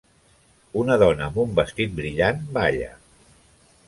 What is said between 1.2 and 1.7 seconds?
amb un